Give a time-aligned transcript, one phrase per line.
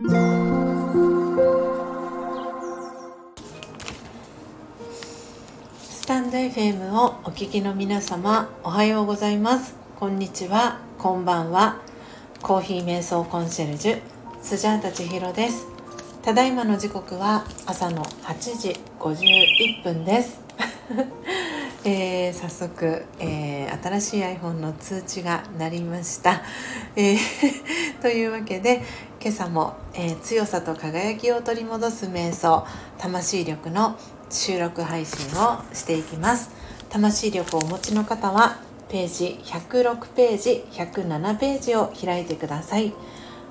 [0.00, 0.06] ス
[6.06, 9.74] タンド FM をお聞きの皆様おはようございます。
[9.98, 10.78] こんにちは。
[10.98, 11.80] こんばんは。
[12.42, 14.00] コーヒー瞑想コンシェルジュ
[14.40, 15.66] スジャータ千尋です。
[16.22, 20.40] ただいまの時刻は朝の8時51分です。
[21.84, 26.42] えー、早速、えー、新しい iPhone の通知が鳴りました。
[26.94, 27.18] えー、
[28.02, 28.82] というわけで
[29.28, 33.94] 今朝も、え強さと輝きを取り戻す瞑想魂力の
[34.30, 36.50] 収録配信をしていきます。
[36.88, 38.56] 魂力をお持ちの方は
[38.88, 42.94] ページ106ページ107ページを開いてください。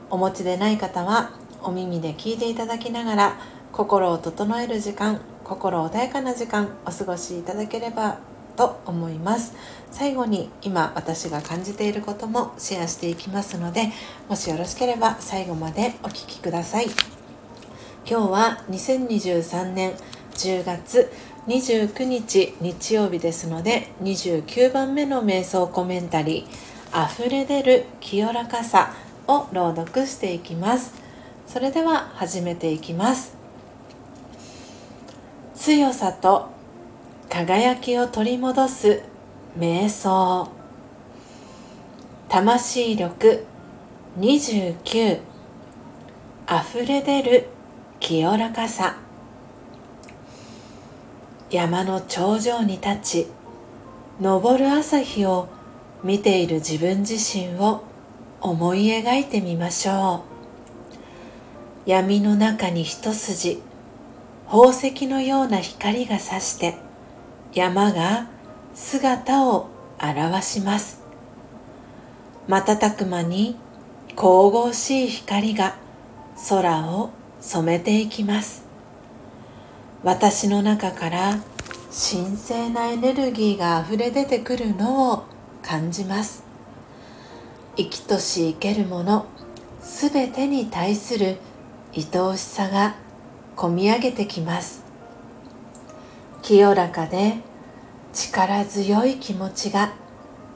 [0.10, 1.30] お持ちでない方は
[1.62, 3.40] お耳で聞いていただきながら
[3.72, 8.18] 心を整える時間心穏やかな時間お過ごしいただければ
[8.58, 9.54] と思います。
[9.92, 13.92] 最後に今私が感じていることもシェアしていきますので
[14.28, 16.88] もしよろしければ最後までお聴きください。
[18.10, 19.94] 今日は2023年
[20.34, 21.12] 10月
[21.48, 28.94] 29日日曜日ですので29番目の瞑想コメンタリー「溢れ出る清らかさ」
[29.28, 30.94] を朗読していきます。
[31.48, 33.36] それでは始めていきます。
[35.56, 36.57] 強さと
[37.38, 39.04] 輝きを取り戻す
[39.60, 40.50] 瞑想。
[42.30, 43.46] 魂力
[44.18, 45.20] 29
[46.50, 47.48] 溢れ出る
[48.00, 48.98] 清らかさ。
[51.52, 53.28] 山の頂上に立ち
[54.20, 55.48] 昇る朝日を
[56.04, 57.84] 見ている自分自身を
[58.42, 60.24] 思い描いてみましょ
[61.86, 61.90] う。
[61.90, 63.62] 闇の中に一筋
[64.50, 66.87] 宝石のような光が差して
[67.54, 68.28] 山が
[68.74, 71.02] 姿を現します。
[72.48, 73.56] 瞬く間に
[74.16, 75.76] 神々しい光が
[76.50, 77.10] 空を
[77.40, 78.66] 染めていきます。
[80.04, 81.40] 私の中から
[81.90, 85.24] 神聖なエネルギーがあふれ出てくるのを
[85.62, 86.44] 感じます。
[87.76, 89.26] 生きとし生けるもの
[89.82, 91.38] すべてに対する
[91.96, 92.96] 愛おしさが
[93.56, 94.87] こみ上げてきます。
[96.42, 97.36] 清らかで
[98.14, 99.94] 力強い気持ちが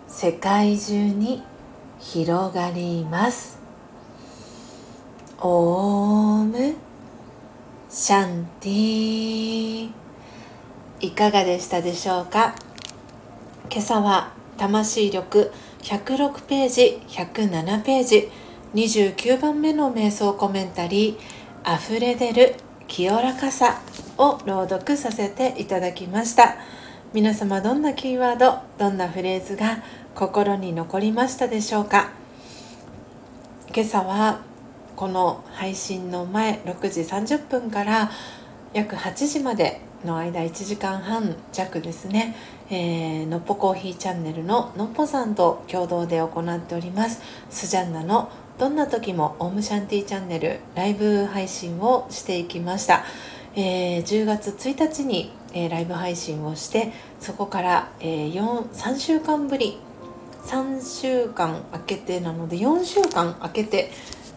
[0.08, 1.44] 世界中に
[2.00, 3.60] 広がります。
[5.40, 6.76] オーム。
[7.90, 9.92] シャンティ
[11.02, 12.56] いかがでしたでしょうか？
[13.70, 18.30] 今朝は魂力106ページ107ページ
[18.76, 22.56] 29番目の瞑想コメンタリー「溢れ出る
[22.88, 23.82] 清らかさ。
[24.22, 26.56] を朗読させていただきました。
[27.12, 29.84] 皆様どんなキーワードどんなフレーズが
[30.14, 32.12] 心に残りましたでしょうか？
[33.74, 34.42] 今朝は
[34.96, 38.12] この配信の前6時30分から
[38.74, 42.36] 約8時までの間1時間半弱ですね、
[42.70, 47.22] えー、のっぽコーヒーチャンネルののっぽさんと共同で行っております。
[47.50, 53.04] スジャンナのどんな時もオームシャンティチャンネルライブ配信をしていきました、
[53.56, 58.34] えー、10月1日に、えー、ライブ配信をしてそこから、えー、
[58.74, 59.80] 3週間ぶり。
[60.44, 63.92] 3週間空けてなので4週間空けて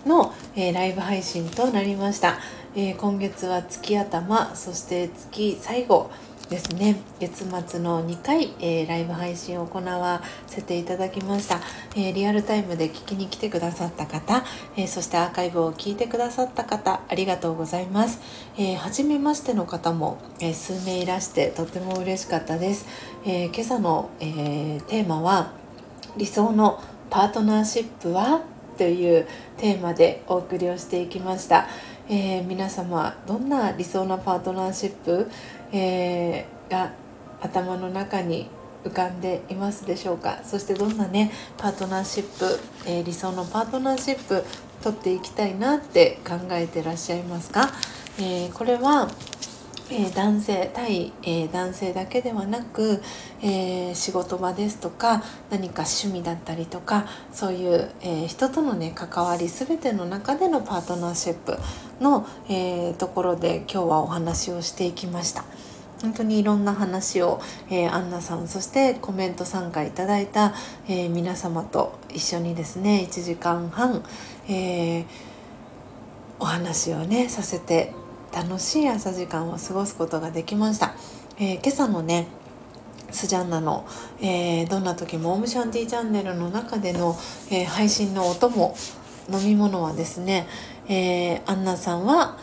[0.06, 2.38] の、えー、ライブ配信となりました、
[2.76, 6.10] えー、今月は月頭そして月最後
[6.48, 6.96] ですね。
[7.20, 11.60] 月末の2回、えー、ライブ配信を行わせていただきました、
[11.96, 14.44] えー、リアルタイムで聞きに来てくださった方、
[14.76, 18.20] えー、そしてアーカイブを聞いてくださった方ありがとうございます、
[18.56, 22.86] えー、初めましての方も、え数名いらしてとても嬉しかったです、
[23.26, 25.52] え今朝の、えテーマは
[26.16, 26.80] 理想の
[27.10, 28.42] パートナーシップは？
[28.76, 29.26] という
[29.56, 31.68] テーマでお送りをしていきました、
[32.08, 35.30] え、皆様どんな理想のパートナーシップ、
[35.76, 36.92] えー、が
[37.42, 38.48] 頭の中に
[38.84, 40.38] 浮かんでいますでしょうか？
[40.44, 44.44] そしてどんなねパートナーシップ、えー、理想のパートナーシップ
[44.82, 47.70] 取っていきたいなって考えてらっしゃいますか、
[48.18, 49.10] えー、これは
[49.90, 53.02] えー、男性対、えー、男性だけではなく、
[53.42, 61.58] えー、仕事場ですとか何か趣味だったりとかそういう、え人とのね関わり全ての中でのパートナーシップ
[62.00, 65.44] の、えところで今日はお話をしていきました。
[66.00, 67.40] 本当にいろんな話を、
[67.70, 70.54] えー、アンナさんそしてコメント参加いただいた、
[70.88, 74.02] え、皆様と一緒にですね1時間半、
[74.48, 75.06] え、
[76.38, 77.94] お話をねさせて
[78.34, 80.94] 楽しい朝時間を過ごすことができました、
[81.38, 82.26] えー、今朝のね
[83.10, 83.86] スジャンナの、
[84.20, 87.16] えー、どんな時もオムシャンティチャンネルの中での、
[87.50, 88.74] えー、配信の音も、
[89.32, 90.46] 飲み物はですね、
[90.88, 92.36] え、アンナさんは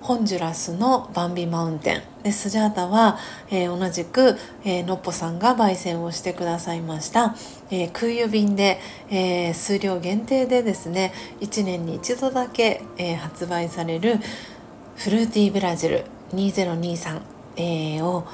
[0.00, 2.02] ホンジュラスのバンビマウンテン。
[2.22, 3.18] でスジャータは、
[3.50, 7.36] え、同じく、えー、のっぽさんが焙煎をしてくださいました、
[7.70, 14.18] え、空輸便で、え、数量限定でですね1年に1度だけ、え、発売される
[14.96, 17.20] フルーティーブラジル2023、
[17.58, 18.26] えー、を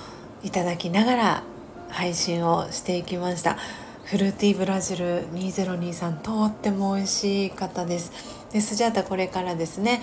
[0.44, 1.42] いただきながら
[1.88, 3.58] 配信をしていきました。
[4.04, 8.12] フルーティーブラジル2023とっても美味しかったです。
[8.52, 10.02] でスジャータこれからですね、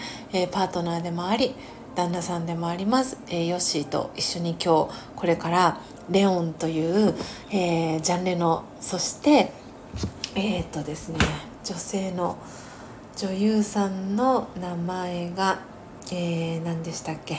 [0.51, 1.55] パートナーでもあり
[1.95, 5.79] 旦那さんでもあります、ヨッシーと一緒に今日これから
[6.09, 7.15] レオンという、
[7.49, 9.53] ジャンルのそして
[10.35, 11.19] えっ、とですね
[11.63, 12.37] 女性の
[13.15, 15.59] 女優さんの名前が、
[16.15, 17.35] えー、何でしたっけ？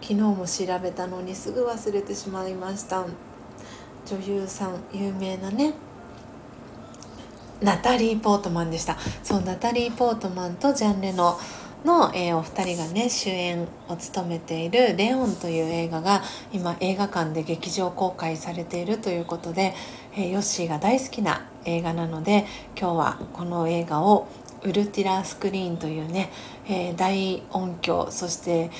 [0.00, 3.04] 昨日も調べたのにすぐ忘れてしまいました。
[4.06, 5.74] 女優さん有名なね
[7.60, 8.96] ナタリー・ポートマンでした。
[9.22, 11.38] そうナタリー・ポートマンとジャン・レノ
[11.84, 16.22] の、えー、お二人がね主演を務めている「レオン」という映画が
[16.52, 19.74] 今映画館で劇場公開されているということで、
[20.14, 22.46] えー、ヨッシーが大好きな映画なので
[22.78, 24.28] 今日はこの映画を
[24.64, 26.30] ウルティラスクリーンというね、
[26.68, 28.70] えー、大音響そして、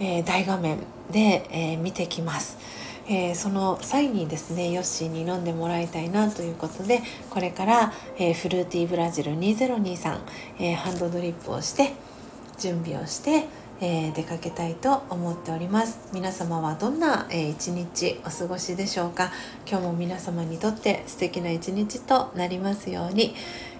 [0.00, 0.78] え大画面
[1.10, 2.58] で、え見てきます。
[3.08, 7.00] えー、その際にですねヨッシーに飲んでもらいたいなということで
[7.30, 10.18] これから、えー、フルーティーブラジル2023、
[10.60, 11.92] えー、ハンドドリップをして
[12.58, 13.46] 準備をして、
[13.80, 15.98] えー、出かけたいと思っております。
[16.12, 19.32] 皆様はどんな、えー、一日お過ごしでしょうか？
[19.68, 23.34] 今日も皆様にとって素敵な一日となりますように、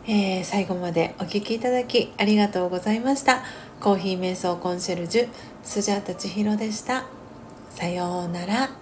[0.07, 3.45] えー、最後までお聴きいただきありがとうございました。
[3.81, 5.29] コーヒー瞑想コンシェルジュ
[5.63, 7.05] スジャータ千尋でした。
[7.71, 8.82] さようなら。